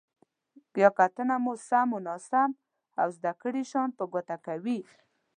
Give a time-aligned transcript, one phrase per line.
[0.73, 2.49] بیا کتنه مو سم، ناسم
[3.01, 4.79] او زده کړي شیان په ګوته کوي.